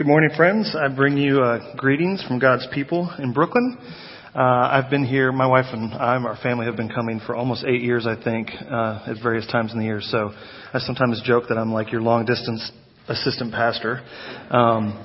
[0.00, 0.74] Good morning, friends.
[0.74, 3.76] I bring you uh, greetings from God's people in Brooklyn.
[4.34, 7.66] Uh, I've been here, my wife and I, our family have been coming for almost
[7.66, 10.00] eight years, I think, uh, at various times in the year.
[10.00, 10.30] So
[10.72, 12.72] I sometimes joke that I'm like your long distance
[13.08, 14.00] assistant pastor.
[14.48, 14.96] Um,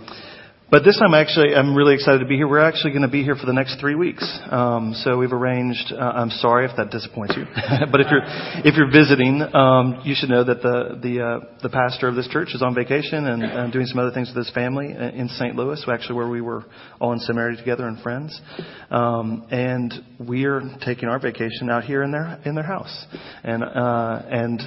[0.71, 2.47] but this time, actually, I'm really excited to be here.
[2.47, 4.25] We're actually going to be here for the next three weeks.
[4.50, 5.93] Um, so we've arranged.
[5.93, 7.45] Uh, I'm sorry if that disappoints you,
[7.91, 8.23] but if you're
[8.65, 12.28] if you're visiting, um, you should know that the the uh, the pastor of this
[12.29, 15.55] church is on vacation and uh, doing some other things with his family in St.
[15.55, 16.66] Louis, actually where we were
[17.00, 18.39] all in seminary together and friends.
[18.89, 19.93] Um, and
[20.27, 23.05] we are taking our vacation out here in their in their house,
[23.43, 24.61] and uh, and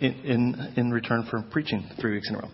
[0.00, 2.48] in, in in return for preaching three weeks in a row.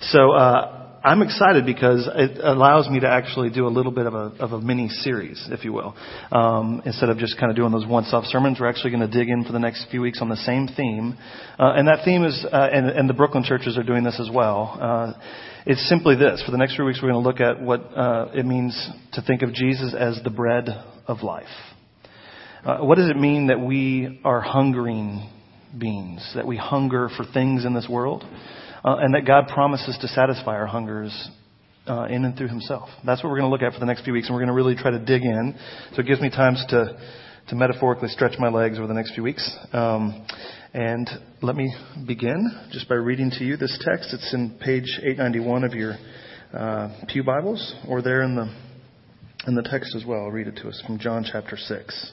[0.00, 0.30] So.
[0.30, 4.34] Uh, I'm excited because it allows me to actually do a little bit of a,
[4.40, 5.94] of a mini series, if you will.
[6.32, 9.28] Um, instead of just kind of doing those once-off sermons, we're actually going to dig
[9.28, 11.16] in for the next few weeks on the same theme.
[11.60, 14.28] Uh, and that theme is, uh, and, and, the Brooklyn churches are doing this as
[14.34, 14.76] well.
[14.80, 15.12] Uh,
[15.64, 16.42] it's simply this.
[16.44, 19.22] For the next few weeks, we're going to look at what uh, it means to
[19.22, 20.68] think of Jesus as the bread
[21.06, 21.46] of life.
[22.64, 25.30] Uh, what does it mean that we are hungering
[25.78, 28.24] beings, that we hunger for things in this world?
[28.84, 31.30] Uh, and that God promises to satisfy our hungers
[31.86, 32.88] uh, in and through Himself.
[33.04, 34.48] That's what we're going to look at for the next few weeks, and we're going
[34.48, 35.54] to really try to dig in.
[35.94, 36.98] So it gives me times to
[37.48, 39.56] to metaphorically stretch my legs over the next few weeks.
[39.72, 40.26] Um,
[40.74, 41.08] and
[41.42, 41.72] let me
[42.06, 44.12] begin just by reading to you this text.
[44.12, 45.94] It's in page 891 of your
[46.52, 48.52] uh, pew Bibles, or there in the
[49.46, 50.22] in the text as well.
[50.24, 52.12] I'll read it to us from John chapter six.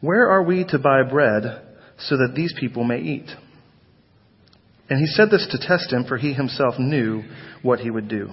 [0.00, 1.42] where are we to buy bread
[1.98, 3.28] so that these people may eat?
[4.90, 7.22] And he said this to test him, for he himself knew
[7.62, 8.30] what he would do.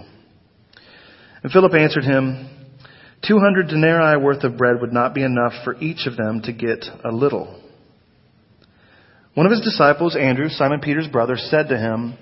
[1.44, 2.50] And Philip answered him,
[3.28, 6.54] Two hundred denarii worth of bread would not be enough for each of them to
[6.54, 7.62] get a little.
[9.34, 12.18] One of his disciples, Andrew, Simon Peter's brother, said to him,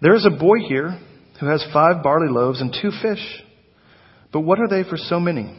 [0.00, 0.98] There is a boy here
[1.40, 3.42] who has five barley loaves and two fish.
[4.32, 5.58] But what are they for so many?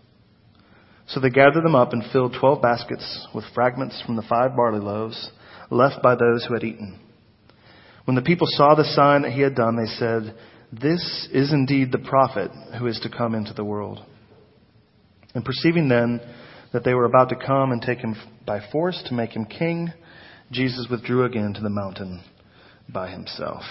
[1.11, 4.79] So they gathered them up and filled twelve baskets with fragments from the five barley
[4.79, 5.29] loaves
[5.69, 6.99] left by those who had eaten.
[8.05, 10.35] When the people saw the sign that he had done, they said,
[10.71, 13.99] This is indeed the prophet who is to come into the world.
[15.35, 16.21] And perceiving then
[16.71, 18.15] that they were about to come and take him
[18.47, 19.91] by force to make him king,
[20.51, 22.23] Jesus withdrew again to the mountain
[22.87, 23.63] by himself.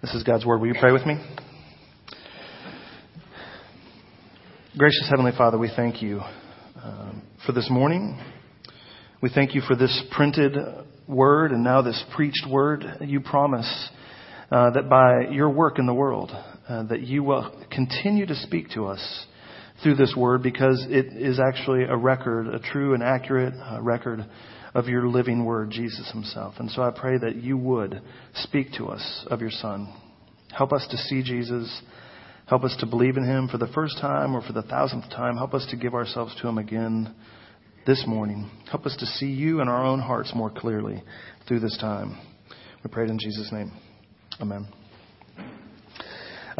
[0.00, 0.60] This is God's word.
[0.60, 1.16] Will you pray with me?
[4.78, 6.20] Gracious Heavenly Father, we thank you
[6.80, 8.16] um, for this morning.
[9.20, 10.56] We thank you for this printed
[11.08, 12.84] word and now this preached word.
[13.00, 13.88] You promise
[14.48, 16.30] uh, that by your work in the world,
[16.68, 19.26] uh, that you will continue to speak to us
[19.82, 24.24] through this word because it is actually a record, a true and accurate uh, record
[24.74, 26.54] of your living word, Jesus himself.
[26.60, 28.00] And so I pray that you would
[28.34, 29.92] speak to us of your Son.
[30.56, 31.82] Help us to see Jesus
[32.50, 35.36] Help us to believe in Him for the first time or for the thousandth time.
[35.36, 37.14] Help us to give ourselves to Him again
[37.86, 38.50] this morning.
[38.68, 41.00] Help us to see you in our own hearts more clearly
[41.46, 42.20] through this time.
[42.82, 43.70] We pray it in Jesus' name.
[44.40, 44.79] Amen.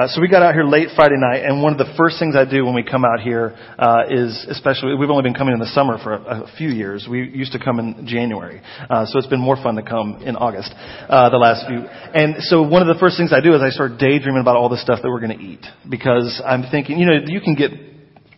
[0.00, 2.34] Uh, so we got out here late Friday night, and one of the first things
[2.34, 5.60] I do when we come out here uh, is, especially, we've only been coming in
[5.60, 7.06] the summer for a, a few years.
[7.06, 10.36] We used to come in January, uh, so it's been more fun to come in
[10.36, 11.80] August uh, the last few.
[11.84, 14.70] And so one of the first things I do is I start daydreaming about all
[14.70, 17.89] the stuff that we're going to eat because I'm thinking, you know, you can get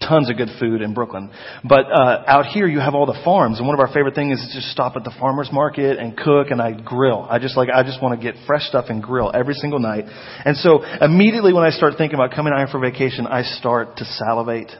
[0.09, 1.31] tons of good food in Brooklyn.
[1.65, 4.41] But uh, out here, you have all the farms, and one of our favorite things
[4.41, 7.27] is just stop at the farmers market and cook, and I grill.
[7.29, 10.05] I just like I just want to get fresh stuff and grill every single night.
[10.45, 13.97] And so immediately when I start thinking about coming out here for vacation, I start
[13.97, 14.71] to salivate.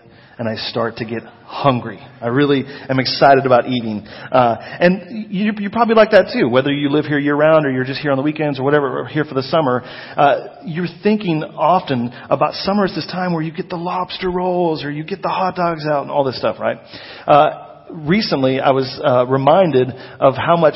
[0.43, 2.01] And I start to get hungry.
[2.21, 4.05] I really am excited about eating.
[4.05, 7.71] Uh, and you, you probably like that too, whether you live here year round or
[7.71, 9.83] you're just here on the weekends or whatever, or here for the summer.
[9.85, 14.83] Uh, you're thinking often about summer is this time where you get the lobster rolls
[14.83, 16.79] or you get the hot dogs out and all this stuff, right?
[17.25, 20.75] Uh, recently, I was uh, reminded of how much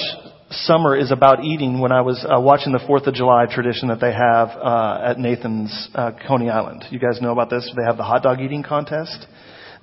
[0.49, 4.01] summer is about eating when I was uh, watching the Fourth of July tradition that
[4.01, 6.85] they have uh, at Nathan's uh, Coney Island.
[6.91, 7.69] You guys know about this?
[7.77, 9.27] They have the hot dog eating contest.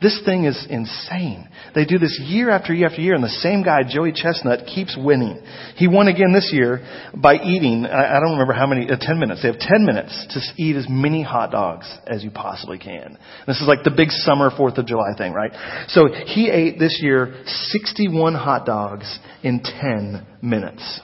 [0.04, 1.48] This thing is insane.
[1.74, 4.98] They do this year after year after year, and the same guy, Joey Chestnut, keeps
[5.00, 5.42] winning.
[5.78, 6.86] He won again this year
[7.16, 9.42] by eating, I, don't remember how many, uh, 10 minutes.
[9.42, 13.18] They have 10 minutes to eat as many hot dogs as you possibly can.
[13.48, 15.54] This is like the big summer 4th of July thing, right?
[15.88, 21.00] So he ate this year 61 hot dogs in 10 minutes.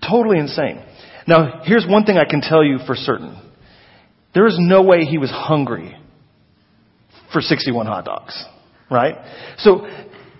[0.00, 0.82] Totally insane.
[1.26, 3.38] Now, here's one thing I can tell you for certain.
[4.32, 5.98] There is no way he was hungry
[7.32, 8.44] for 61 hot dogs,
[8.90, 9.14] right?
[9.58, 9.86] So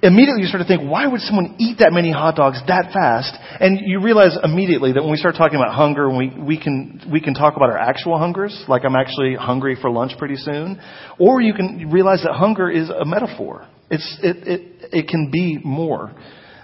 [0.02, 3.32] immediately you start to think, why would someone eat that many hot dogs that fast?
[3.60, 7.20] And you realize immediately that when we start talking about hunger, we, we can, we
[7.20, 10.80] can talk about our actual hungers, like I'm actually hungry for lunch pretty soon.
[11.18, 13.66] Or you can realize that hunger is a metaphor.
[13.90, 16.14] It's, it, it, it can be more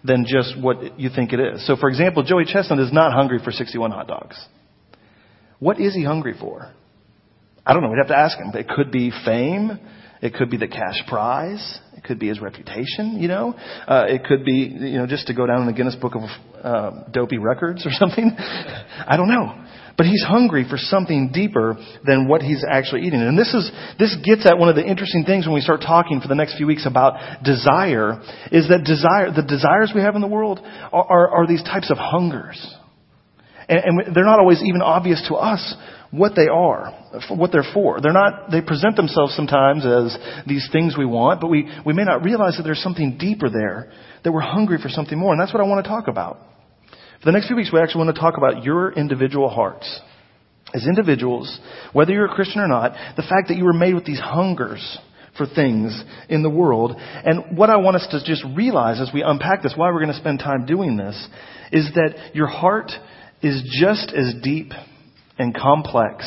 [0.02, 1.66] than just what you think it is.
[1.66, 4.42] So for example, Joey Chestnut is not hungry for 61 hot dogs.
[5.60, 6.72] What is he hungry for?
[7.66, 7.90] I don't know.
[7.90, 8.50] We'd have to ask him.
[8.54, 9.78] It could be fame.
[10.20, 11.80] It could be the cash prize.
[11.96, 13.54] It could be his reputation, you know.
[13.86, 16.22] Uh, it could be, you know, just to go down in the Guinness Book of
[16.62, 18.34] uh, Dopey Records or something.
[18.36, 19.64] I don't know.
[19.96, 23.20] But he's hungry for something deeper than what he's actually eating.
[23.20, 23.68] And this is,
[23.98, 26.56] this gets at one of the interesting things when we start talking for the next
[26.56, 28.22] few weeks about desire,
[28.52, 31.90] is that desire, the desires we have in the world are, are, are these types
[31.90, 32.64] of hungers.
[33.68, 35.74] And, and they're not always even obvious to us
[36.10, 36.92] what they are,
[37.28, 38.00] what they're for.
[38.00, 40.16] They're not, they present themselves sometimes as
[40.46, 43.92] these things we want, but we, we may not realize that there's something deeper there,
[44.24, 45.32] that we're hungry for something more.
[45.32, 46.38] And that's what I want to talk about.
[47.20, 50.00] For the next few weeks, we actually want to talk about your individual hearts.
[50.72, 51.58] As individuals,
[51.92, 54.98] whether you're a Christian or not, the fact that you were made with these hungers
[55.36, 56.94] for things in the world.
[56.96, 60.12] And what I want us to just realize as we unpack this, why we're going
[60.12, 61.28] to spend time doing this,
[61.72, 62.92] is that your heart
[63.42, 64.72] is just as deep
[65.38, 66.24] and complex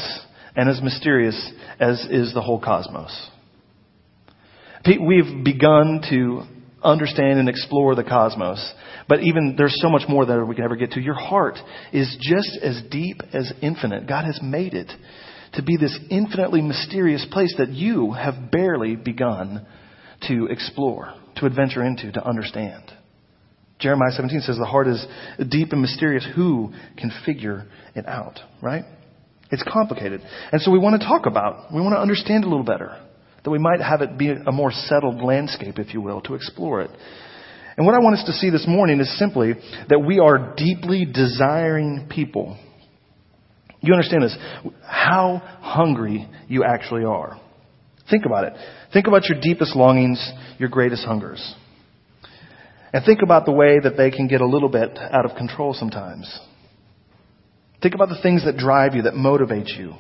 [0.56, 3.30] and as mysterious as is the whole cosmos.
[4.86, 6.44] We've begun to
[6.84, 8.74] understand and explore the cosmos,
[9.08, 11.02] but even there's so much more that we can ever get to.
[11.02, 11.58] Your heart
[11.94, 14.08] is just as deep as infinite.
[14.08, 14.92] God has made it
[15.54, 19.66] to be this infinitely mysterious place that you have barely begun
[20.28, 22.84] to explore, to adventure into, to understand.
[23.80, 25.06] Jeremiah 17 says the heart is
[25.50, 26.26] deep and mysterious.
[26.36, 27.66] Who can figure
[27.96, 28.86] it out, right?
[29.52, 30.22] It's complicated.
[30.52, 32.98] And so we want to talk about, we want to understand a little better,
[33.44, 36.82] that we might have it be a more settled landscape, if you will, to explore
[36.82, 36.92] it.
[37.78, 39.54] And what I want us to see this morning is simply
[39.90, 42.58] that we are deeply desiring people.
[43.82, 44.38] You understand this?
[44.84, 47.40] How hungry you actually are.
[48.10, 48.54] Think about it.
[48.94, 51.56] Think about your deepest longings, your greatest hungers.
[52.94, 55.74] And think about the way that they can get a little bit out of control
[55.74, 56.40] sometimes.
[57.82, 59.94] Think about the things that drive you, that motivate you.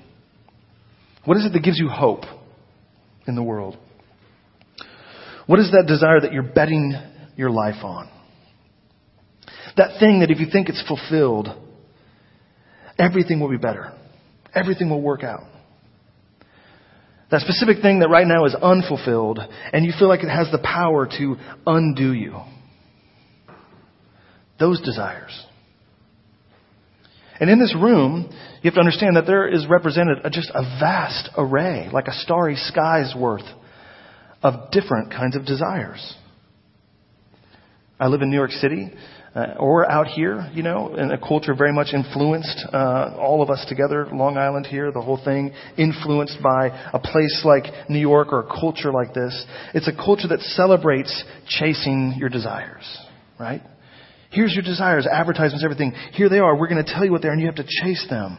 [1.25, 2.23] What is it that gives you hope
[3.27, 3.77] in the world?
[5.47, 6.93] What is that desire that you're betting
[7.35, 8.09] your life on?
[9.77, 11.47] That thing that if you think it's fulfilled,
[12.99, 13.93] everything will be better.
[14.53, 15.43] Everything will work out.
[17.31, 19.39] That specific thing that right now is unfulfilled
[19.71, 21.35] and you feel like it has the power to
[21.65, 22.37] undo you.
[24.59, 25.45] Those desires.
[27.41, 28.29] And in this room,
[28.61, 32.13] you have to understand that there is represented a, just a vast array, like a
[32.13, 33.45] starry sky's worth
[34.43, 36.15] of different kinds of desires.
[37.99, 38.91] I live in New York City,
[39.33, 43.49] uh, or out here, you know, in a culture very much influenced, uh, all of
[43.49, 48.33] us together, Long Island here, the whole thing, influenced by a place like New York
[48.33, 49.45] or a culture like this.
[49.73, 52.99] It's a culture that celebrates chasing your desires,
[53.39, 53.61] right?
[54.31, 55.93] Here's your desires, advertisements, everything.
[56.13, 56.55] Here they are.
[56.57, 58.37] We're going to tell you what they are, and you have to chase them.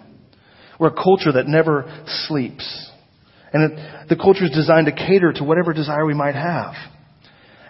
[0.80, 2.90] We're a culture that never sleeps.
[3.52, 6.74] And it, the culture is designed to cater to whatever desire we might have.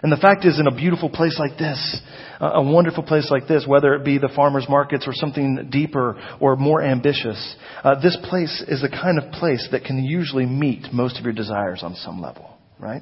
[0.01, 2.01] And the fact is, in a beautiful place like this,
[2.39, 6.57] a wonderful place like this, whether it be the farmers markets or something deeper or
[6.57, 11.17] more ambitious, uh, this place is the kind of place that can usually meet most
[11.17, 13.01] of your desires on some level, right?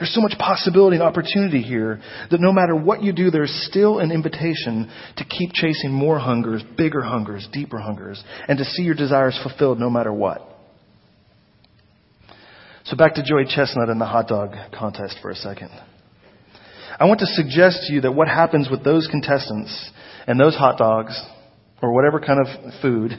[0.00, 3.98] There's so much possibility and opportunity here that no matter what you do, there's still
[3.98, 8.94] an invitation to keep chasing more hungers, bigger hungers, deeper hungers, and to see your
[8.94, 10.40] desires fulfilled no matter what.
[12.84, 15.68] So back to Joey Chestnut and the hot dog contest for a second.
[16.98, 19.90] I want to suggest to you that what happens with those contestants
[20.26, 21.22] and those hot dogs,
[21.82, 23.12] or whatever kind of food,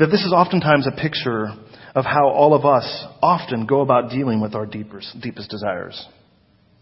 [0.00, 1.50] that this is oftentimes a picture
[1.94, 6.06] of how all of us often go about dealing with our deepest, deepest desires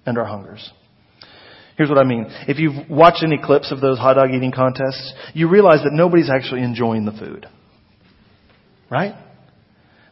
[0.04, 0.70] and our hungers.
[1.76, 2.26] Here's what I mean.
[2.48, 6.30] If you've watched any clips of those hot dog eating contests, you realize that nobody's
[6.30, 7.46] actually enjoying the food.
[8.90, 9.14] Right?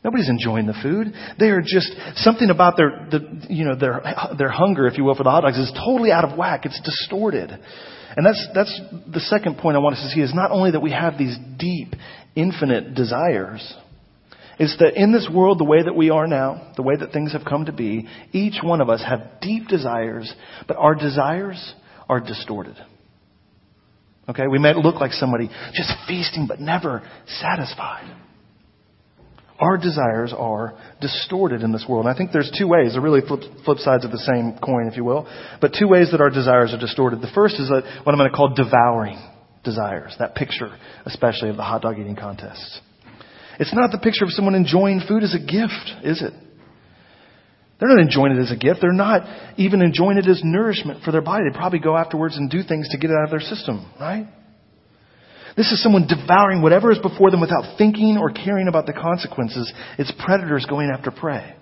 [0.05, 1.15] Nobody's enjoying the food.
[1.41, 4.03] They are just something about their, the, you know, their
[4.37, 6.67] their hunger, if you will, for the hot dogs is totally out of whack.
[6.67, 10.51] It's distorted, and that's that's the second point I want us to see is not
[10.51, 11.95] only that we have these deep,
[12.37, 13.75] infinite desires,
[14.59, 17.33] is that in this world, the way that we are now, the way that things
[17.33, 20.33] have come to be, each one of us have deep desires,
[20.69, 21.75] but our desires
[22.09, 22.77] are distorted.
[24.29, 28.15] Okay, we might look like somebody just feasting but never satisfied.
[29.61, 32.07] Our desires are distorted in this world.
[32.07, 32.93] And I think there's two ways.
[32.93, 35.29] They're really flip, flip sides of the same coin, if you will.
[35.61, 37.21] But two ways that our desires are distorted.
[37.21, 39.19] The first is what I'm going to call devouring
[39.63, 40.15] desires.
[40.19, 42.81] That picture, especially of the hot dog eating contests.
[43.59, 46.33] It's not the picture of someone enjoying food as a gift, is it?
[47.79, 48.81] They're not enjoying it as a gift.
[48.81, 51.45] They're not even enjoying it as nourishment for their body.
[51.49, 54.27] They probably go afterwards and do things to get it out of their system, right?
[55.57, 59.73] This is someone devouring whatever is before them without thinking or caring about the consequences.
[59.99, 61.55] It's predators going after prey.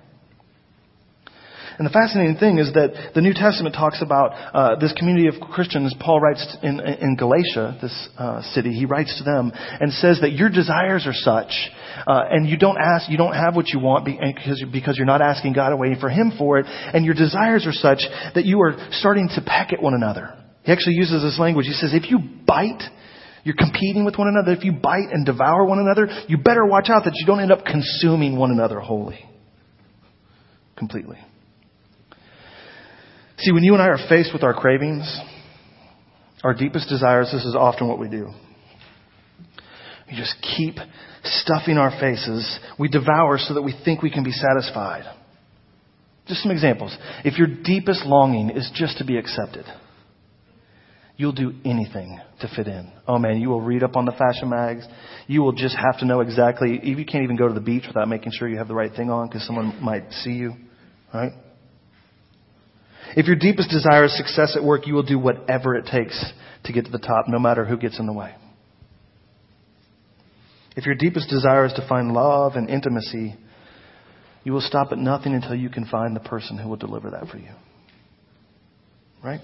[1.78, 5.40] And the fascinating thing is that the New Testament talks about uh, this community of
[5.40, 5.94] Christians.
[5.98, 10.32] Paul writes in, in Galatia, this uh, city, he writes to them and says that
[10.32, 11.52] your desires are such,
[12.06, 15.22] uh, and you don't ask, you don't have what you want because because you're not
[15.22, 18.00] asking God and waiting for Him for it, and your desires are such
[18.34, 20.34] that you are starting to peck at one another.
[20.64, 21.66] He actually uses this language.
[21.66, 22.82] He says, if you bite
[23.44, 24.52] you're competing with one another.
[24.52, 27.50] If you bite and devour one another, you better watch out that you don't end
[27.50, 29.18] up consuming one another wholly.
[30.76, 31.18] Completely.
[33.42, 35.20] See, when you and I are faced with our cravings,
[36.44, 38.28] our deepest desires, this is often what we do.
[40.08, 40.76] We just keep
[41.24, 42.58] stuffing our faces.
[42.78, 45.04] We devour so that we think we can be satisfied.
[46.26, 46.96] Just some examples.
[47.24, 49.64] If your deepest longing is just to be accepted,
[51.16, 52.90] You'll do anything to fit in.
[53.06, 54.86] Oh man, you will read up on the fashion mags.
[55.26, 56.80] You will just have to know exactly.
[56.82, 59.10] You can't even go to the beach without making sure you have the right thing
[59.10, 60.54] on because someone might see you,
[61.12, 61.32] right?
[63.16, 66.24] If your deepest desire is success at work, you will do whatever it takes
[66.64, 68.34] to get to the top, no matter who gets in the way.
[70.76, 73.36] If your deepest desire is to find love and intimacy,
[74.44, 77.28] you will stop at nothing until you can find the person who will deliver that
[77.28, 77.50] for you.
[79.22, 79.40] Right?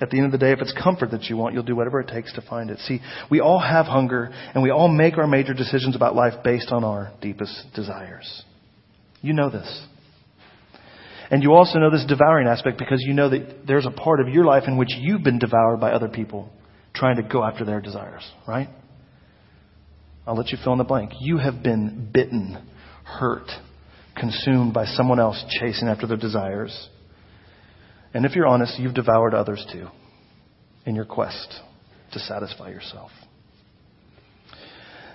[0.00, 2.00] At the end of the day, if it's comfort that you want, you'll do whatever
[2.00, 2.78] it takes to find it.
[2.80, 3.00] See,
[3.30, 6.84] we all have hunger, and we all make our major decisions about life based on
[6.84, 8.44] our deepest desires.
[9.20, 9.86] You know this.
[11.30, 14.28] And you also know this devouring aspect because you know that there's a part of
[14.28, 16.50] your life in which you've been devoured by other people
[16.94, 18.68] trying to go after their desires, right?
[20.26, 21.12] I'll let you fill in the blank.
[21.20, 22.58] You have been bitten,
[23.04, 23.48] hurt,
[24.16, 26.88] consumed by someone else chasing after their desires.
[28.14, 29.88] And if you're honest, you've devoured others too
[30.86, 31.60] in your quest
[32.12, 33.10] to satisfy yourself.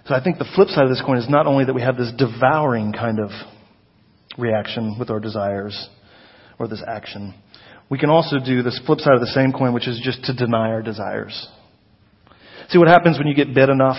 [0.05, 1.98] So I think the flip side of this coin is not only that we have
[1.98, 3.29] this devouring kind of
[4.38, 5.89] reaction with our desires
[6.60, 7.33] or this action,
[7.89, 10.33] we can also do this flip side of the same coin, which is just to
[10.33, 11.48] deny our desires.
[12.69, 13.98] See what happens when you get bit enough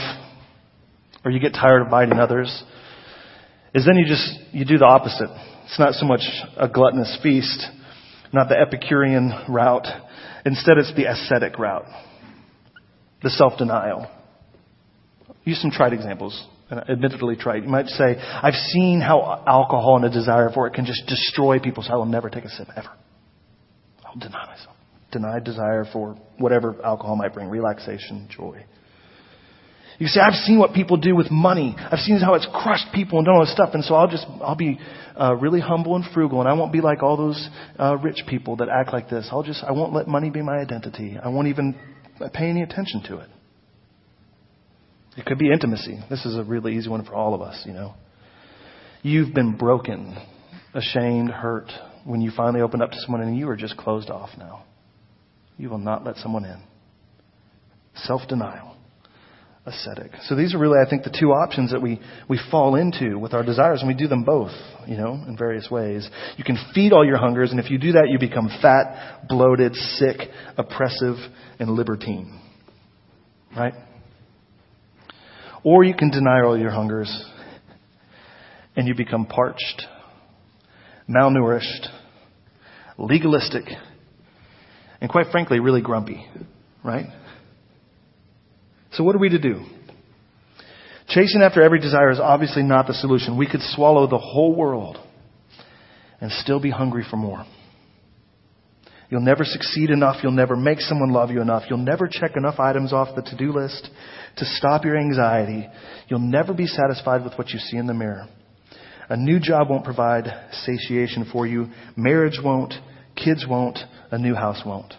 [1.24, 2.62] or you get tired of biting others
[3.74, 5.28] is then you just, you do the opposite.
[5.64, 6.22] It's not so much
[6.56, 7.66] a gluttonous feast
[8.34, 9.86] not the Epicurean route.
[10.44, 11.86] Instead, it's the ascetic route,
[13.22, 14.10] the self denial.
[15.44, 16.46] Use some trite examples,
[16.78, 17.62] admittedly trite.
[17.62, 21.58] You might say, I've seen how alcohol and a desire for it can just destroy
[21.58, 22.90] people, so I will never take a sip ever.
[24.04, 24.76] I'll deny myself.
[25.12, 28.64] Deny desire for whatever alcohol might bring relaxation, joy.
[29.98, 31.74] You say, I've seen what people do with money.
[31.78, 33.70] I've seen how it's crushed people and done all this stuff.
[33.74, 34.78] And so I'll just, I'll be
[35.18, 38.56] uh, really humble and frugal and I won't be like all those uh, rich people
[38.56, 39.28] that act like this.
[39.30, 41.16] I'll just, I won't let money be my identity.
[41.22, 41.78] I won't even
[42.32, 43.28] pay any attention to it.
[45.16, 45.98] It could be intimacy.
[46.10, 47.94] This is a really easy one for all of us, you know.
[49.02, 50.16] You've been broken,
[50.74, 51.70] ashamed, hurt
[52.04, 54.64] when you finally opened up to someone and you are just closed off now.
[55.56, 56.60] You will not let someone in.
[57.94, 58.74] Self denial
[59.66, 60.12] ascetic.
[60.24, 63.32] So these are really, I think, the two options that we, we fall into with
[63.32, 64.50] our desires, and we do them both,
[64.86, 66.08] you know, in various ways.
[66.36, 69.74] You can feed all your hungers, and if you do that, you become fat, bloated,
[69.74, 70.16] sick,
[70.58, 71.16] oppressive,
[71.58, 72.40] and libertine.
[73.56, 73.74] Right?
[75.64, 77.10] Or you can deny all your hungers,
[78.76, 79.86] and you become parched,
[81.08, 81.86] malnourished,
[82.98, 83.64] legalistic,
[85.00, 86.26] and quite frankly, really grumpy,
[86.84, 87.06] right?
[88.92, 89.64] So what are we to do?
[91.08, 93.36] Chasing after every desire is obviously not the solution.
[93.36, 94.98] We could swallow the whole world
[96.20, 97.44] and still be hungry for more.
[99.14, 100.24] You'll never succeed enough.
[100.24, 101.62] You'll never make someone love you enough.
[101.70, 103.88] You'll never check enough items off the to-do list
[104.38, 105.68] to stop your anxiety.
[106.08, 108.26] You'll never be satisfied with what you see in the mirror.
[109.08, 111.68] A new job won't provide satiation for you.
[111.96, 112.74] Marriage won't.
[113.14, 113.78] Kids won't.
[114.10, 114.92] A new house won't.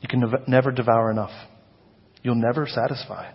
[0.00, 1.32] You can never devour enough.
[2.22, 3.30] You'll never satisfy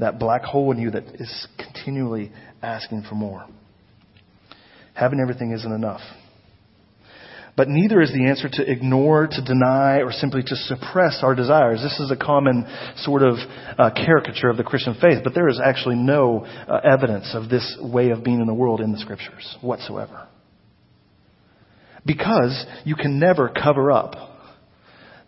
[0.00, 3.46] that black hole in you that is continually asking for more.
[4.94, 6.00] Having everything isn't enough.
[7.56, 11.80] But neither is the answer to ignore, to deny, or simply to suppress our desires.
[11.80, 13.36] This is a common sort of
[13.78, 17.76] uh, caricature of the Christian faith, but there is actually no uh, evidence of this
[17.80, 20.26] way of being in the world in the scriptures whatsoever.
[22.04, 24.14] Because you can never cover up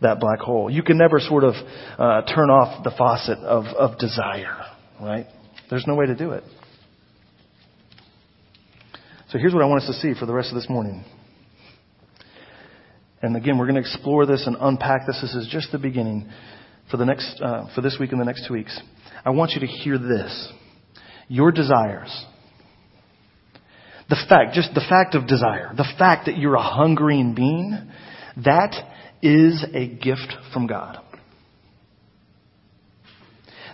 [0.03, 0.69] that black hole.
[0.69, 4.59] You can never sort of uh, turn off the faucet of, of desire,
[5.01, 5.27] right?
[5.71, 6.43] There's no way to do it.
[9.31, 11.05] So here's what I want us to see for the rest of this morning.
[13.23, 15.19] And again, we're going to explore this and unpack this.
[15.21, 16.29] This is just the beginning
[16.91, 18.79] for the next, uh, for this week and the next two weeks.
[19.25, 20.53] I want you to hear this.
[21.29, 22.25] Your desires.
[24.09, 27.77] The fact, just the fact of desire, the fact that you're a hungering being,
[28.45, 28.75] that
[29.23, 30.99] is a gift from God.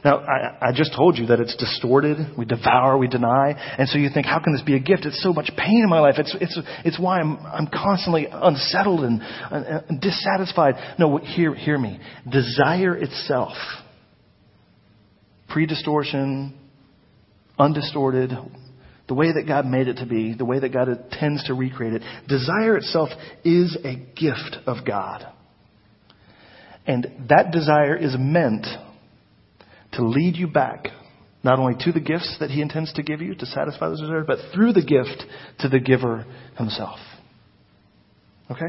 [0.05, 2.17] Now, I, I, just told you that it's distorted.
[2.37, 3.55] We devour, we deny.
[3.79, 5.07] And so you think, how can this be a gift?
[5.07, 6.17] It's so much pain in my life.
[6.19, 10.75] It's, it's, it's why I'm, I'm constantly unsettled and, and, and dissatisfied.
[10.99, 12.01] No, hear, hear me.
[12.29, 13.53] Desire itself,
[15.49, 16.59] pre-distortion,
[17.57, 18.33] undistorted,
[19.07, 21.95] the way that God made it to be, the way that God intends to recreate
[21.95, 23.11] it, desire itself
[23.45, 25.27] is a gift of God.
[26.87, 28.67] And that desire is meant
[29.93, 30.89] to lead you back
[31.43, 34.25] not only to the gifts that He intends to give you to satisfy those desires,
[34.27, 35.25] but through the gift
[35.61, 36.25] to the giver
[36.57, 36.99] Himself.
[38.51, 38.69] Okay?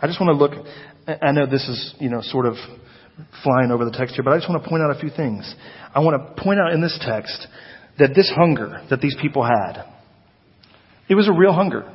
[0.00, 0.66] I just want to look,
[1.22, 2.54] I know this is, you know, sort of
[3.44, 5.54] flying over the text here, but I just want to point out a few things.
[5.94, 7.46] I want to point out in this text
[7.98, 9.84] that this hunger that these people had,
[11.08, 11.92] it was a real hunger.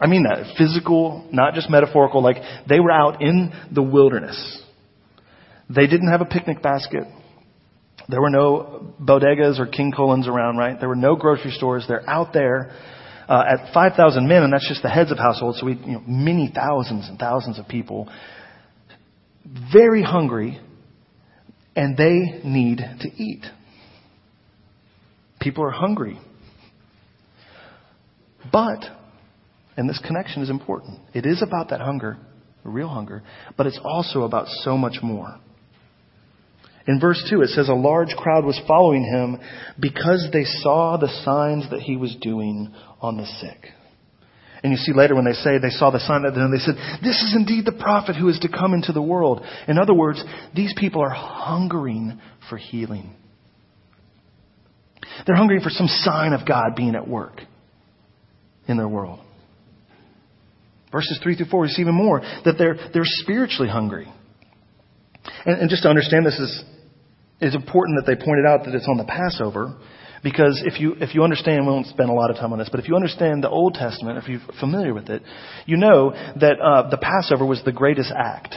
[0.00, 0.54] I mean that.
[0.56, 2.36] Physical, not just metaphorical, like
[2.68, 4.62] they were out in the wilderness.
[5.68, 7.04] They didn't have a picnic basket.
[8.08, 10.78] There were no bodegas or King Kullens around, right?
[10.78, 11.84] There were no grocery stores.
[11.86, 12.72] They're out there
[13.28, 15.60] uh, at 5,000 men, and that's just the heads of households.
[15.60, 18.08] So we, you know, many thousands and thousands of people,
[19.72, 20.58] very hungry,
[21.76, 23.44] and they need to eat.
[25.38, 26.18] People are hungry.
[28.50, 28.84] But,
[29.76, 32.16] and this connection is important, it is about that hunger,
[32.64, 33.22] real hunger,
[33.58, 35.38] but it's also about so much more.
[36.88, 39.38] In verse 2, it says, A large crowd was following him
[39.78, 43.72] because they saw the signs that he was doing on the sick.
[44.62, 46.76] And you see later when they say they saw the sign that then they said,
[47.02, 49.42] This is indeed the prophet who is to come into the world.
[49.68, 50.24] In other words,
[50.56, 53.14] these people are hungering for healing.
[55.26, 57.42] They're hungering for some sign of God being at work
[58.66, 59.20] in their world.
[60.90, 64.10] Verses 3 through 4, we see even more that they're, they're spiritually hungry.
[65.44, 66.64] And, and just to understand this is
[67.40, 69.76] it's important that they pointed out that it's on the Passover
[70.22, 72.68] because if you, if you understand, we won't spend a lot of time on this,
[72.70, 75.22] but if you understand the Old Testament, if you're familiar with it,
[75.66, 78.54] you know that uh, the Passover was the greatest act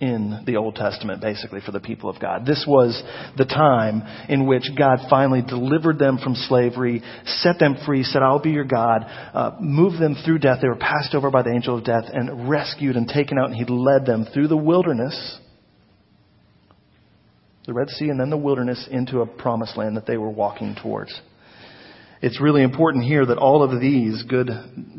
[0.00, 2.46] in the Old Testament, basically, for the people of God.
[2.46, 3.00] This was
[3.36, 8.42] the time in which God finally delivered them from slavery, set them free, said, I'll
[8.42, 10.58] be your God, uh, moved them through death.
[10.62, 13.56] They were passed over by the angel of death and rescued and taken out, and
[13.56, 15.38] He led them through the wilderness
[17.68, 20.74] the Red Sea and then the wilderness into a promised land that they were walking
[20.82, 21.20] towards.
[22.22, 24.48] It's really important here that all of these good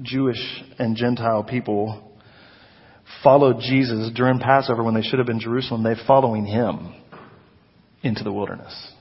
[0.03, 0.37] Jewish
[0.77, 2.15] and Gentile people
[3.23, 5.81] followed Jesus during Passover when they should have been Jerusalem.
[5.81, 6.93] They're following him
[8.03, 8.93] into the wilderness.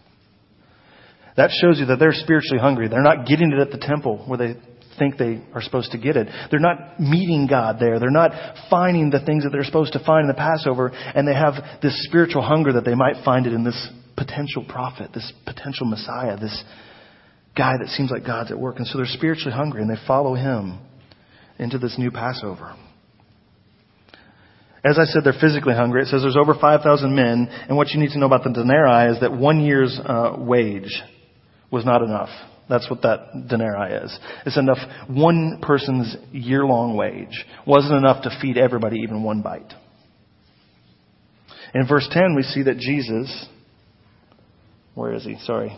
[1.36, 2.88] That shows you that they're spiritually hungry.
[2.88, 4.54] They're not getting it at the temple where they
[4.98, 6.28] think they are supposed to get it.
[6.50, 7.98] They're not meeting God there.
[7.98, 8.32] They're not
[8.70, 12.04] finding the things that they're supposed to find in the Passover, and they have this
[12.04, 16.64] spiritual hunger that they might find it in this potential prophet, this potential Messiah, this
[17.56, 18.76] guy that seems like God's at work.
[18.78, 20.80] And so they're spiritually hungry, and they follow him
[21.58, 22.74] into this new Passover.
[24.84, 26.02] As I said, they're physically hungry.
[26.02, 29.12] It says there's over 5,000 men, and what you need to know about the denarii
[29.12, 31.02] is that one year's uh, wage
[31.70, 32.30] was not enough
[32.68, 34.18] That's what that denarii is.
[34.44, 34.78] It's enough
[35.08, 37.44] one person's year long wage.
[37.66, 39.72] Wasn't enough to feed everybody even one bite.
[41.74, 43.46] In verse 10, we see that Jesus,
[44.94, 45.36] where is he?
[45.44, 45.76] Sorry.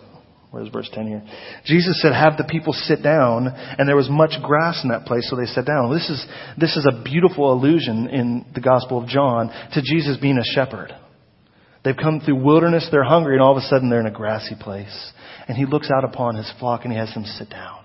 [0.50, 1.22] Where's verse 10 here?
[1.64, 5.28] Jesus said, have the people sit down, and there was much grass in that place,
[5.30, 5.92] so they sat down.
[5.92, 6.26] This is,
[6.58, 10.92] this is a beautiful allusion in the Gospel of John to Jesus being a shepherd.
[11.84, 14.54] They've come through wilderness, they're hungry, and all of a sudden they're in a grassy
[14.58, 15.12] place.
[15.48, 17.84] And he looks out upon his flock and he has them sit down.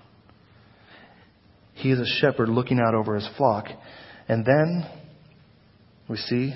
[1.74, 3.66] He is a shepherd looking out over his flock.
[4.28, 4.86] And then
[6.08, 6.54] we see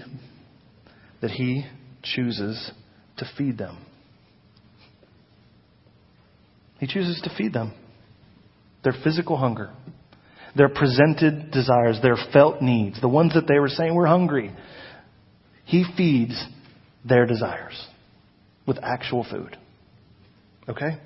[1.20, 1.64] that he
[2.02, 2.72] chooses
[3.18, 3.78] to feed them.
[6.78, 7.74] He chooses to feed them.
[8.82, 9.70] Their physical hunger,
[10.56, 14.50] their presented desires, their felt needs, the ones that they were saying we're hungry.
[15.66, 16.42] He feeds
[17.04, 17.86] their desires
[18.66, 19.56] with actual food.
[20.68, 20.98] Okay?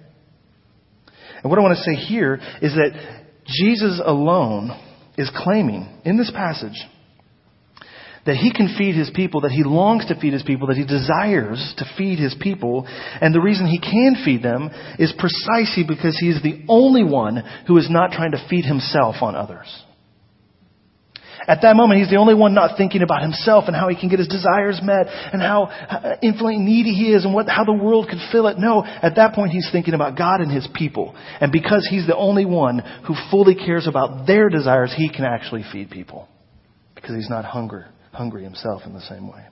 [1.43, 4.71] And what I want to say here is that Jesus alone
[5.17, 6.77] is claiming in this passage
[8.27, 10.87] that he can feed his people, that he longs to feed his people, that he
[10.87, 12.87] desires to feed his people.
[12.89, 17.43] And the reason he can feed them is precisely because he is the only one
[17.67, 19.69] who is not trying to feed himself on others.
[21.47, 24.09] At that moment, he's the only one not thinking about himself and how he can
[24.09, 25.69] get his desires met and how
[26.23, 28.59] infinitely needy he is and what, how the world could fill it.
[28.59, 31.15] No, at that point, he's thinking about God and his people.
[31.41, 35.65] And because he's the only one who fully cares about their desires, he can actually
[35.73, 36.29] feed people.
[36.95, 39.45] Because he's not hungry, hungry himself in the same way.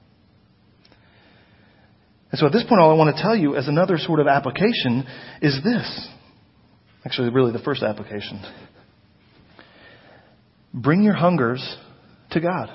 [2.31, 4.27] And so at this point, all I want to tell you as another sort of
[4.27, 5.05] application
[5.43, 6.09] is this.
[7.05, 8.43] Actually, really the first application.
[10.75, 11.77] Bring your hungers
[12.31, 12.71] to God.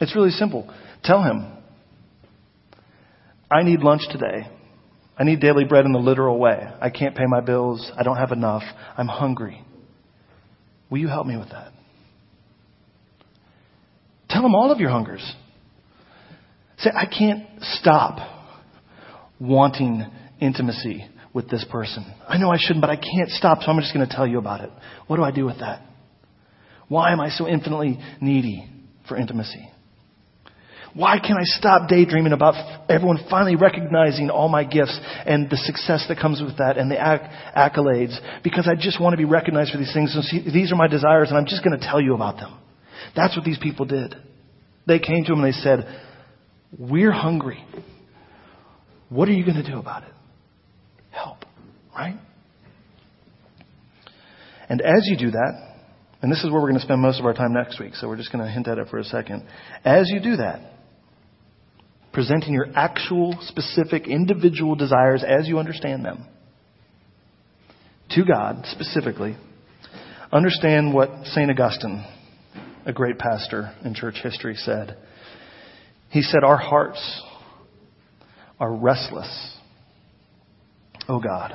[0.00, 0.72] It's really simple.
[1.02, 1.46] Tell Him,
[3.50, 4.46] I need lunch today.
[5.18, 6.60] I need daily bread in the literal way.
[6.80, 7.90] I can't pay my bills.
[7.96, 8.62] I don't have enough.
[8.96, 9.64] I'm hungry.
[10.90, 11.72] Will you help me with that?
[14.30, 15.34] Tell Him all of your hungers.
[16.78, 18.18] Say, I can't stop
[19.40, 20.04] wanting
[20.40, 21.04] intimacy
[21.38, 22.04] with this person.
[22.28, 24.38] I know I shouldn't, but I can't stop, so I'm just going to tell you
[24.38, 24.70] about it.
[25.06, 25.82] What do I do with that?
[26.88, 28.68] Why am I so infinitely needy
[29.06, 29.70] for intimacy?
[30.94, 36.06] Why can't I stop daydreaming about everyone finally recognizing all my gifts and the success
[36.08, 38.18] that comes with that and the acc- accolades?
[38.42, 40.12] Because I just want to be recognized for these things.
[40.14, 42.58] So see, these are my desires, and I'm just going to tell you about them.
[43.14, 44.16] That's what these people did.
[44.88, 45.86] They came to him and they said,
[46.76, 47.64] We're hungry.
[49.08, 50.12] What are you going to do about it?
[51.18, 51.44] Help,
[51.94, 52.18] right?
[54.68, 55.68] And as you do that,
[56.20, 58.08] and this is where we're going to spend most of our time next week, so
[58.08, 59.46] we're just going to hint at it for a second.
[59.84, 60.72] As you do that,
[62.12, 66.26] presenting your actual, specific, individual desires as you understand them
[68.10, 69.36] to God specifically,
[70.32, 71.50] understand what St.
[71.50, 72.04] Augustine,
[72.84, 74.96] a great pastor in church history, said.
[76.10, 77.22] He said, Our hearts
[78.58, 79.57] are restless
[81.08, 81.52] oh God,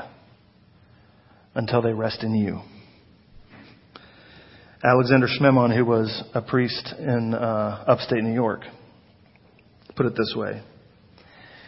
[1.56, 2.62] until they rest in you.
[4.84, 8.62] Alexander Schmemann, who was a priest in uh, upstate New York,
[9.96, 10.62] put it this way.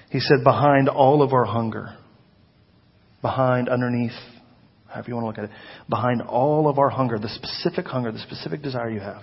[0.09, 1.95] He said, behind all of our hunger,
[3.21, 4.11] behind, underneath,
[4.87, 5.49] however you want to look at it,
[5.89, 9.21] behind all of our hunger, the specific hunger, the specific desire you have,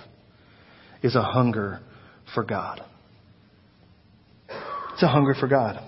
[1.03, 1.81] is a hunger
[2.35, 2.81] for God.
[4.94, 5.83] It's a hunger for God.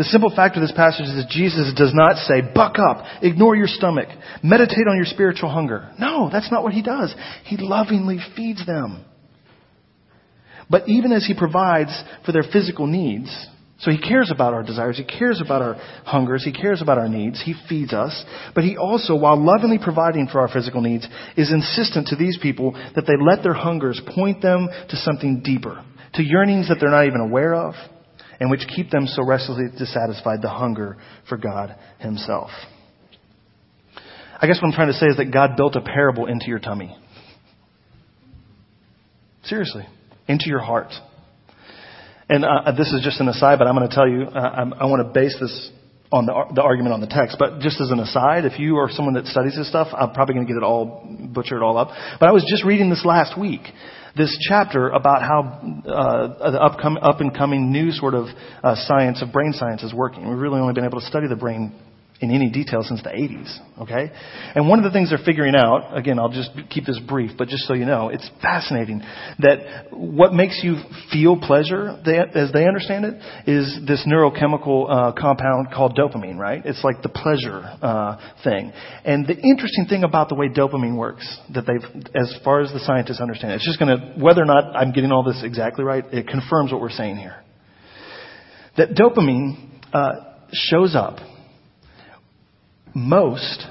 [0.00, 3.54] The simple fact of this passage is that Jesus does not say, buck up, ignore
[3.54, 4.08] your stomach,
[4.42, 5.90] meditate on your spiritual hunger.
[5.98, 7.14] No, that's not what he does.
[7.44, 9.04] He lovingly feeds them.
[10.70, 11.90] But even as he provides
[12.24, 13.28] for their physical needs,
[13.80, 15.74] so he cares about our desires, he cares about our
[16.06, 20.28] hungers, he cares about our needs, he feeds us, but he also, while lovingly providing
[20.28, 24.40] for our physical needs, is insistent to these people that they let their hungers point
[24.40, 25.84] them to something deeper,
[26.14, 27.74] to yearnings that they're not even aware of,
[28.40, 30.96] and which keep them so restlessly dissatisfied, the hunger
[31.28, 32.50] for God Himself.
[34.40, 36.58] I guess what I'm trying to say is that God built a parable into your
[36.58, 36.96] tummy.
[39.44, 39.86] Seriously,
[40.26, 40.92] into your heart.
[42.30, 44.86] And uh, this is just an aside, but I'm going to tell you, uh, I
[44.86, 45.70] want to base this
[46.12, 47.36] on the, the argument on the text.
[47.38, 50.34] But just as an aside, if you are someone that studies this stuff, I'm probably
[50.34, 51.88] going to get it all butchered all up.
[52.18, 53.62] But I was just reading this last week
[54.16, 58.26] this chapter about how uh, the upcoming, up and coming new sort of
[58.62, 60.28] uh, science of brain science is working.
[60.28, 61.74] We've really only been able to study the brain
[62.20, 64.12] in any detail since the 80s, okay?
[64.54, 67.48] And one of the things they're figuring out, again, I'll just keep this brief, but
[67.48, 69.00] just so you know, it's fascinating
[69.38, 70.76] that what makes you
[71.10, 71.88] feel pleasure,
[72.34, 73.14] as they understand it,
[73.46, 76.60] is this neurochemical uh, compound called dopamine, right?
[76.66, 78.70] It's like the pleasure uh, thing.
[79.06, 82.80] And the interesting thing about the way dopamine works, that they've, as far as the
[82.80, 85.86] scientists understand it, it's just going to, whether or not I'm getting all this exactly
[85.86, 87.36] right, it confirms what we're saying here.
[88.76, 90.12] That dopamine uh,
[90.52, 91.29] shows up
[93.00, 93.66] most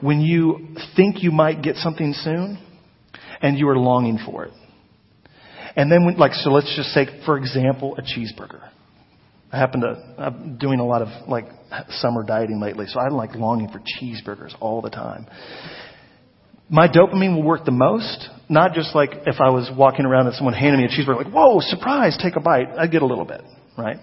[0.00, 2.58] when you think you might get something soon
[3.40, 4.52] and you are longing for it.
[5.76, 8.68] And then, when, like, so let's just say, for example, a cheeseburger.
[9.50, 11.44] I happen to, I'm doing a lot of like
[11.88, 15.26] summer dieting lately, so I'm like longing for cheeseburgers all the time.
[16.68, 20.34] My dopamine will work the most, not just like if I was walking around and
[20.34, 22.68] someone handed me a cheeseburger, like, whoa, surprise, take a bite.
[22.76, 23.42] I get a little bit,
[23.78, 23.98] right?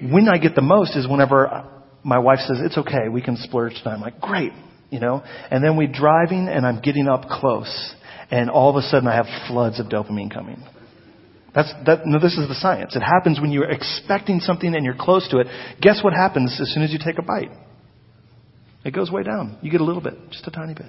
[0.00, 3.74] When I get the most is whenever my wife says, it's okay, we can splurge
[3.74, 3.94] tonight.
[3.94, 4.52] I'm like, great,
[4.90, 5.22] you know?
[5.50, 7.94] And then we're driving and I'm getting up close
[8.30, 10.62] and all of a sudden I have floods of dopamine coming.
[11.54, 12.94] That's, that, no, this is the science.
[12.94, 15.46] It happens when you're expecting something and you're close to it.
[15.80, 17.50] Guess what happens as soon as you take a bite?
[18.84, 19.58] It goes way down.
[19.62, 20.86] You get a little bit, just a tiny bit.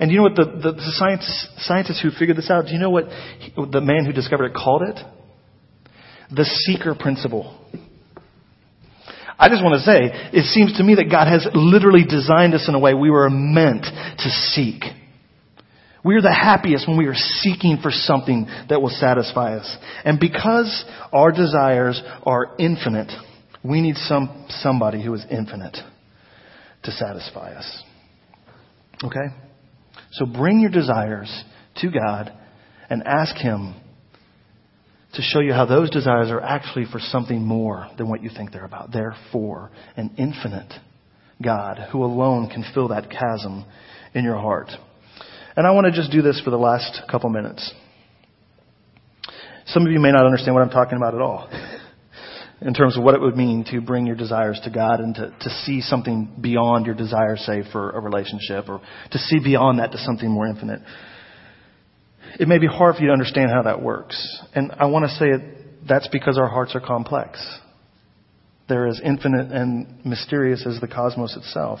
[0.00, 2.78] And you know what the, the, the science, scientists who figured this out, do you
[2.78, 4.98] know what he, the man who discovered it called it?
[6.34, 7.56] The seeker principle.
[9.38, 12.68] I just want to say, it seems to me that God has literally designed us
[12.68, 14.82] in a way we were meant to seek.
[16.04, 19.76] We are the happiest when we are seeking for something that will satisfy us.
[20.04, 23.10] And because our desires are infinite,
[23.64, 25.76] we need some, somebody who is infinite
[26.84, 27.82] to satisfy us.
[29.04, 29.34] Okay?
[30.12, 31.44] So bring your desires
[31.78, 32.32] to God
[32.88, 33.74] and ask Him
[35.16, 38.52] to show you how those desires are actually for something more than what you think
[38.52, 38.92] they're about.
[38.92, 40.72] They're for an infinite
[41.42, 43.64] God who alone can fill that chasm
[44.14, 44.70] in your heart.
[45.56, 47.72] And I want to just do this for the last couple minutes.
[49.66, 51.48] Some of you may not understand what I'm talking about at all
[52.60, 55.34] in terms of what it would mean to bring your desires to God and to,
[55.40, 59.92] to see something beyond your desire, say, for a relationship or to see beyond that
[59.92, 60.80] to something more infinite
[62.38, 64.42] it may be hard for you to understand how that works.
[64.54, 67.44] And I want to say it, that's because our hearts are complex.
[68.68, 71.80] They're as infinite and mysterious as the cosmos itself.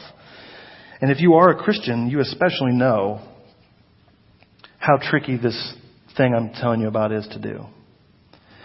[1.00, 3.20] And if you are a Christian, you especially know
[4.78, 5.74] how tricky this
[6.16, 7.66] thing I'm telling you about is to do.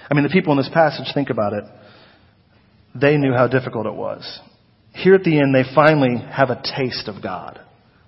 [0.09, 1.63] I mean, the people in this passage, think about it.
[2.93, 4.39] They knew how difficult it was.
[4.93, 7.59] Here at the end, they finally have a taste of God.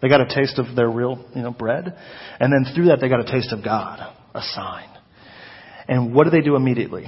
[0.04, 1.96] They got a taste of their real, you know, bread.
[2.38, 4.00] And then through that, they got a taste of God,
[4.36, 4.90] a sign.
[5.88, 7.06] And what do they do immediately?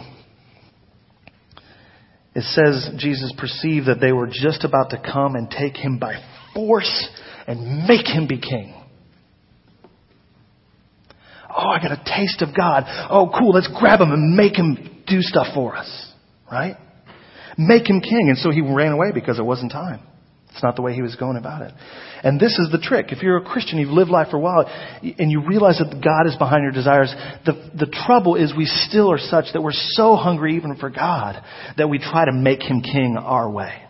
[2.34, 6.14] It says Jesus perceived that they were just about to come and take him by
[6.54, 7.10] force
[7.48, 8.74] and make him be king.
[11.54, 12.86] Oh, I got a taste of God.
[13.10, 13.52] Oh, cool.
[13.52, 16.14] Let's grab him and make him do stuff for us.
[16.50, 16.78] Right?
[17.58, 18.30] Make him king.
[18.30, 20.00] And so he ran away because it wasn't time.
[20.56, 21.74] It's not the way he was going about it.
[22.24, 23.08] And this is the trick.
[23.10, 24.66] If you're a Christian, you've lived life for a while,
[25.02, 27.14] and you realize that God is behind your desires,
[27.46, 31.44] the, the trouble is we still are such that we're so hungry even for God
[31.78, 33.82] that we try to make him king our way.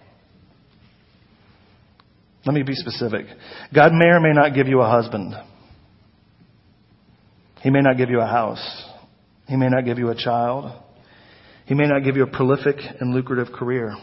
[2.47, 3.28] Let me be specific.
[3.73, 5.36] God may or may not give you a husband.
[7.62, 8.89] He may not give you a house.
[9.47, 10.71] He may not give you a child.
[11.67, 13.95] He may not give you a prolific and lucrative career.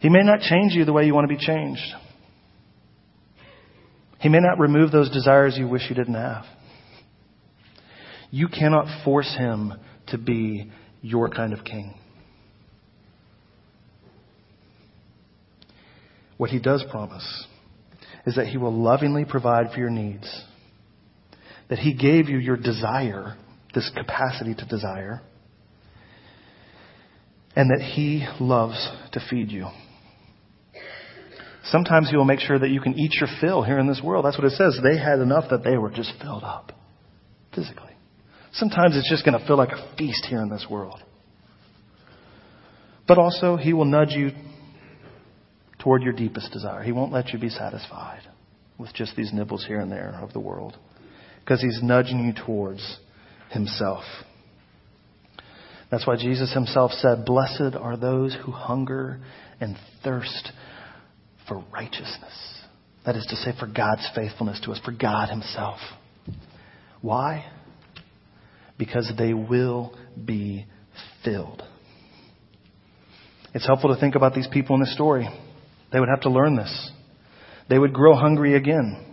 [0.00, 1.82] He may not change you the way you want to be changed.
[4.20, 6.44] He may not remove those desires you wish you didn't have.
[8.30, 9.72] You cannot force him
[10.08, 10.70] to be
[11.02, 11.94] your kind of king.
[16.36, 17.46] What he does promise
[18.26, 20.44] is that he will lovingly provide for your needs,
[21.68, 23.36] that he gave you your desire,
[23.74, 25.20] this capacity to desire,
[27.56, 29.66] and that he loves to feed you.
[31.64, 34.24] Sometimes he will make sure that you can eat your fill here in this world.
[34.24, 34.78] That's what it says.
[34.82, 36.72] They had enough that they were just filled up
[37.54, 37.92] physically.
[38.52, 41.02] Sometimes it's just going to feel like a feast here in this world.
[43.06, 44.30] But also, he will nudge you
[45.78, 46.82] toward your deepest desire.
[46.82, 48.22] He won't let you be satisfied
[48.78, 50.76] with just these nibbles here and there of the world
[51.40, 52.98] because he's nudging you towards
[53.50, 54.04] himself.
[55.90, 59.20] That's why Jesus himself said, Blessed are those who hunger
[59.60, 60.52] and thirst
[61.48, 62.62] for righteousness.
[63.04, 65.78] That is to say, for God's faithfulness to us, for God Himself.
[67.00, 67.50] Why?
[68.76, 70.66] Because they will be
[71.24, 71.62] filled.
[73.54, 75.28] It's helpful to think about these people in this story.
[75.92, 76.92] They would have to learn this.
[77.70, 79.04] They would grow hungry again.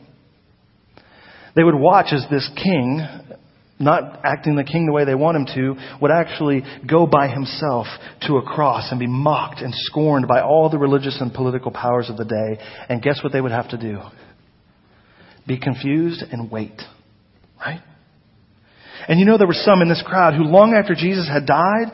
[1.55, 2.99] They would watch as this king,
[3.77, 7.87] not acting the king the way they want him to, would actually go by himself
[8.27, 12.09] to a cross and be mocked and scorned by all the religious and political powers
[12.09, 12.63] of the day.
[12.87, 13.99] And guess what they would have to do?
[15.47, 16.81] Be confused and wait.
[17.59, 17.81] Right?
[19.07, 21.91] And you know there were some in this crowd who long after Jesus had died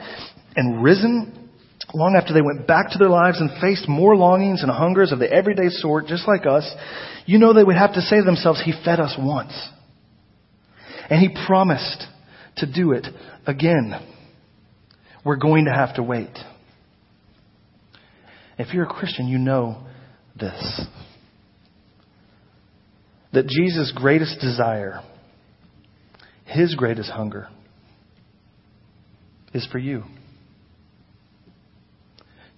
[0.55, 1.49] and risen,
[1.93, 5.19] long after they went back to their lives and faced more longings and hungers of
[5.19, 6.69] the everyday sort, just like us,
[7.25, 9.53] you know they would have to say to themselves, He fed us once.
[11.11, 12.07] And He promised
[12.57, 13.05] to do it
[13.45, 13.93] again.
[15.25, 16.35] We're going to have to wait.
[18.57, 19.85] If you're a Christian, you know
[20.39, 20.85] this.
[23.33, 25.01] That Jesus' greatest desire,
[26.45, 27.49] His greatest hunger,
[29.53, 30.03] is for you.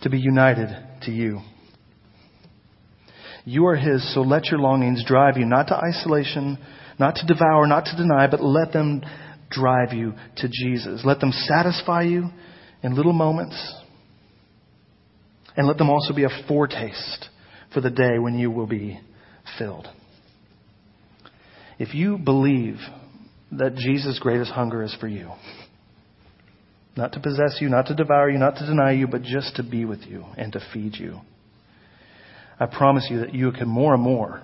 [0.04, 0.70] To be united
[1.04, 1.40] to you.
[3.46, 6.60] You are His, so let your longings drive you not to isolation,
[7.00, 9.02] not to devour, not to deny, but let them
[9.50, 11.02] drive you to Jesus.
[11.04, 12.30] Let them satisfy you
[12.82, 13.76] in little moments,
[15.56, 17.30] and let them also be a foretaste
[17.74, 19.00] for the day when you will be
[19.58, 19.88] filled.
[21.80, 22.78] If you believe
[23.52, 25.32] that Jesus' greatest hunger is for you,
[26.96, 29.64] not to possess you, not to devour you, not to deny you, but just to
[29.64, 31.22] be with you and to feed you.
[32.60, 34.44] I promise you that you can more and more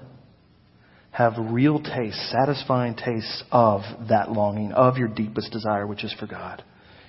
[1.19, 6.25] have real taste, satisfying tastes of that longing, of your deepest desire, which is for
[6.25, 6.63] God,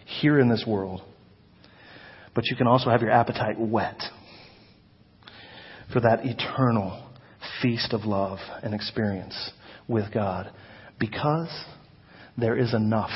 [0.05, 1.01] here in this world.
[2.35, 4.03] But you can also have your appetite whet
[5.93, 7.09] for that eternal
[7.63, 9.53] feast of love and experience
[9.87, 10.51] with God
[10.99, 11.49] because
[12.37, 13.11] there is enough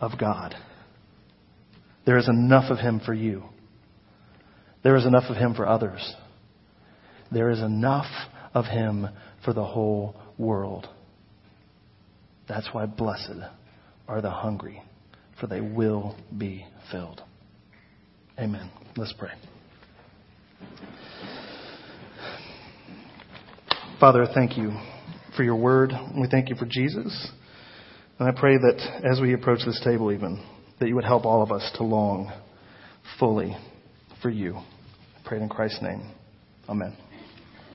[0.00, 0.54] of God.
[2.06, 3.44] There is enough of Him for you.
[4.82, 6.14] There is enough of Him for others.
[7.30, 8.10] There is enough
[8.54, 9.06] of Him
[9.44, 10.88] for the whole world.
[12.48, 13.40] That's why blessed
[14.08, 14.82] are the hungry,
[15.40, 17.22] for they will be filled.
[18.38, 18.70] Amen.
[18.96, 19.30] Let's pray.
[24.00, 24.72] Father, thank you
[25.36, 25.92] for your word.
[26.18, 27.30] We thank you for Jesus.
[28.18, 30.42] And I pray that as we approach this table, even,
[30.78, 32.32] that you would help all of us to long
[33.18, 33.56] fully
[34.22, 34.56] for you.
[34.56, 36.10] I pray in Christ's name.
[36.68, 36.96] Amen.